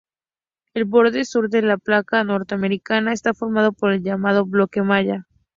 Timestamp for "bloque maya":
4.47-5.27